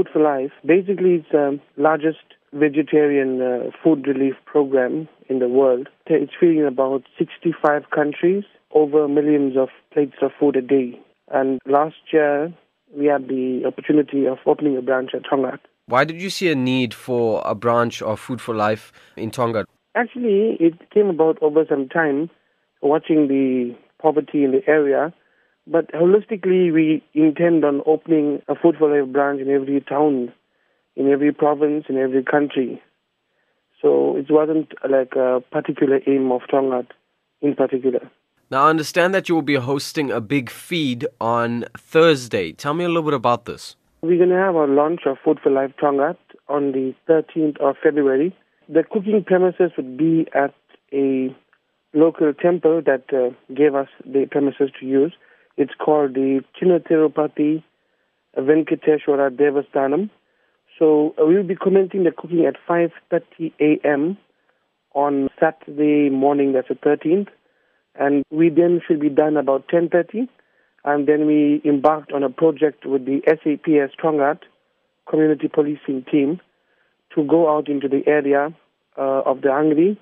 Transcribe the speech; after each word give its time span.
Food 0.00 0.08
for 0.12 0.22
Life, 0.22 0.52
basically 0.64 1.16
it's 1.16 1.28
the 1.30 1.60
largest 1.76 2.24
vegetarian 2.54 3.42
uh, 3.42 3.70
food 3.84 4.06
relief 4.06 4.34
program 4.46 5.08
in 5.28 5.40
the 5.40 5.48
world. 5.48 5.88
It's 6.06 6.32
feeding 6.40 6.64
about 6.64 7.02
65 7.18 7.90
countries, 7.94 8.44
over 8.72 9.06
millions 9.08 9.58
of 9.58 9.68
plates 9.92 10.16
of 10.22 10.30
food 10.40 10.56
a 10.56 10.62
day. 10.62 10.98
And 11.30 11.60
last 11.66 11.96
year, 12.12 12.50
we 12.96 13.06
had 13.06 13.28
the 13.28 13.64
opportunity 13.66 14.26
of 14.26 14.38
opening 14.46 14.76
a 14.78 14.82
branch 14.82 15.10
at 15.12 15.24
Tongaat. 15.24 15.58
Why 15.84 16.04
did 16.04 16.22
you 16.22 16.30
see 16.30 16.50
a 16.50 16.54
need 16.54 16.94
for 16.94 17.42
a 17.44 17.54
branch 17.54 18.00
of 18.00 18.18
Food 18.18 18.40
for 18.40 18.54
Life 18.54 18.92
in 19.16 19.30
Tongaat? 19.30 19.66
Actually, 19.94 20.56
it 20.60 20.90
came 20.94 21.08
about 21.08 21.36
over 21.42 21.66
some 21.68 21.88
time, 21.90 22.30
watching 22.80 23.28
the 23.28 23.76
poverty 24.00 24.44
in 24.44 24.52
the 24.52 24.62
area. 24.66 25.12
But 25.70 25.92
holistically, 25.92 26.72
we 26.72 27.00
intend 27.14 27.64
on 27.64 27.82
opening 27.86 28.42
a 28.48 28.56
Food 28.56 28.74
for 28.76 28.90
Life 28.90 29.12
branch 29.12 29.40
in 29.40 29.48
every 29.48 29.80
town, 29.80 30.32
in 30.96 31.08
every 31.08 31.32
province, 31.32 31.84
in 31.88 31.96
every 31.96 32.24
country. 32.24 32.82
So 33.80 34.16
it 34.16 34.26
wasn't 34.28 34.72
like 34.90 35.14
a 35.14 35.40
particular 35.52 36.00
aim 36.08 36.32
of 36.32 36.42
Tongaat 36.52 36.88
in 37.40 37.54
particular. 37.54 38.10
Now, 38.50 38.66
I 38.66 38.70
understand 38.70 39.14
that 39.14 39.28
you 39.28 39.36
will 39.36 39.42
be 39.42 39.54
hosting 39.54 40.10
a 40.10 40.20
big 40.20 40.50
feed 40.50 41.06
on 41.20 41.66
Thursday. 41.78 42.50
Tell 42.50 42.74
me 42.74 42.84
a 42.84 42.88
little 42.88 43.04
bit 43.04 43.14
about 43.14 43.44
this. 43.44 43.76
We're 44.02 44.18
going 44.18 44.30
to 44.30 44.34
have 44.34 44.56
our 44.56 44.66
launch 44.66 45.02
of 45.06 45.18
Food 45.24 45.38
for 45.40 45.50
Life 45.50 45.72
Tongaat 45.80 46.16
on 46.48 46.72
the 46.72 46.94
13th 47.08 47.60
of 47.60 47.76
February. 47.80 48.36
The 48.68 48.82
cooking 48.82 49.22
premises 49.24 49.70
would 49.76 49.96
be 49.96 50.26
at 50.34 50.52
a 50.92 51.34
local 51.94 52.34
temple 52.34 52.82
that 52.86 53.04
uh, 53.12 53.30
gave 53.54 53.76
us 53.76 53.88
the 54.04 54.26
premises 54.28 54.70
to 54.80 54.86
use. 54.86 55.12
It's 55.56 55.74
called 55.78 56.14
the 56.14 56.42
Chinnatirupati 56.60 57.62
Venkateshwara 58.36 59.30
Devasthanam. 59.30 60.10
So 60.78 61.14
uh, 61.20 61.26
we'll 61.26 61.42
be 61.42 61.56
commencing 61.56 62.04
the 62.04 62.12
cooking 62.12 62.46
at 62.46 62.56
5.30 62.68 63.52
a.m. 63.60 64.16
on 64.94 65.28
Saturday 65.38 66.08
morning, 66.08 66.52
that's 66.52 66.68
the 66.68 66.74
13th 66.74 67.28
and 67.94 68.24
we 68.30 68.48
then 68.48 68.80
should 68.86 69.00
be 69.00 69.08
done 69.08 69.36
about 69.36 69.68
10.30 69.68 70.28
and 70.84 71.06
then 71.06 71.26
we 71.26 71.60
embarked 71.64 72.12
on 72.12 72.22
a 72.22 72.30
project 72.30 72.86
with 72.86 73.04
the 73.04 73.20
SAPS 73.26 73.94
Tongaat 74.02 74.40
community 75.08 75.48
policing 75.48 76.04
team 76.10 76.40
to 77.14 77.24
go 77.24 77.54
out 77.54 77.68
into 77.68 77.88
the 77.88 78.02
area 78.06 78.48
uh, 78.96 79.22
of 79.26 79.42
the 79.42 79.48
Angri 79.48 79.98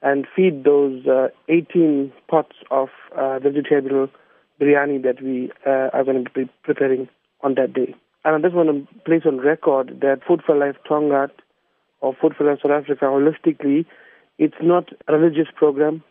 and 0.00 0.26
feed 0.34 0.64
those 0.64 1.06
uh, 1.06 1.28
18 1.48 2.12
pots 2.28 2.56
of 2.70 2.88
uh, 3.16 3.38
vegetable 3.38 4.08
biryani 4.60 5.02
that 5.02 5.22
we 5.22 5.50
uh, 5.66 5.90
are 5.92 6.04
going 6.04 6.24
to 6.24 6.30
be 6.30 6.50
preparing 6.62 7.08
on 7.42 7.54
that 7.54 7.72
day. 7.72 7.94
And 8.24 8.34
I 8.34 8.46
just 8.46 8.54
want 8.54 8.68
to 8.68 9.00
place 9.04 9.22
on 9.24 9.38
record 9.38 10.00
that 10.00 10.20
Food 10.26 10.42
for 10.44 10.56
Life 10.56 10.76
Tongaat 10.88 11.30
or 12.00 12.14
Food 12.20 12.34
for 12.36 12.44
Life 12.44 12.60
South 12.62 12.72
Africa 12.72 13.04
holistically, 13.04 13.86
it's 14.38 14.56
not 14.60 14.90
a 15.06 15.14
religious 15.14 15.48
program. 15.54 16.02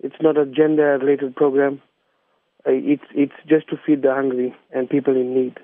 It's 0.00 0.16
not 0.20 0.36
a 0.36 0.46
gender-related 0.46 1.36
program. 1.36 1.80
Uh, 2.66 2.72
it's 2.72 3.04
it's 3.14 3.34
just 3.46 3.68
to 3.68 3.76
feed 3.86 4.02
the 4.02 4.12
hungry 4.12 4.54
and 4.72 4.88
people 4.88 5.14
in 5.14 5.34
need. 5.34 5.58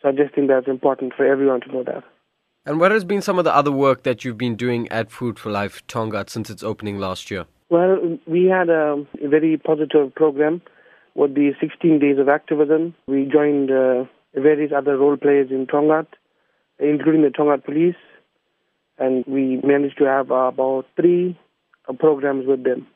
So 0.00 0.08
I 0.08 0.12
just 0.12 0.34
think 0.34 0.48
that's 0.48 0.66
important 0.66 1.12
for 1.16 1.26
everyone 1.26 1.60
to 1.62 1.72
know 1.72 1.84
that. 1.84 2.04
And 2.64 2.80
what 2.80 2.90
has 2.90 3.04
been 3.04 3.22
some 3.22 3.38
of 3.38 3.44
the 3.44 3.54
other 3.54 3.70
work 3.70 4.02
that 4.02 4.24
you've 4.24 4.38
been 4.38 4.56
doing 4.56 4.88
at 4.88 5.10
Food 5.10 5.38
for 5.38 5.50
Life 5.50 5.86
Tongaat 5.86 6.28
since 6.30 6.50
its 6.50 6.62
opening 6.62 6.98
last 6.98 7.30
year? 7.30 7.46
Well, 7.70 8.18
we 8.26 8.46
had 8.46 8.68
a 8.68 9.04
very 9.22 9.56
positive 9.56 10.14
program 10.14 10.62
with 11.16 11.34
the 11.34 11.52
16 11.60 11.98
days 11.98 12.18
of 12.18 12.28
activism. 12.28 12.94
We 13.08 13.24
joined 13.24 13.70
uh, 13.70 14.04
various 14.34 14.70
other 14.76 14.96
role 14.96 15.16
players 15.16 15.50
in 15.50 15.66
Tongaat, 15.66 16.06
including 16.78 17.22
the 17.22 17.28
Tongaat 17.28 17.64
police, 17.64 17.96
and 18.98 19.24
we 19.26 19.60
managed 19.64 19.98
to 19.98 20.04
have 20.04 20.26
about 20.26 20.84
three 20.94 21.38
uh, 21.88 21.94
programs 21.94 22.46
with 22.46 22.64
them. 22.64 22.86